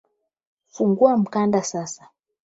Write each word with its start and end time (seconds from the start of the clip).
Fungua 0.69 1.17
mkanda 1.17 1.63
sasa 1.63 2.09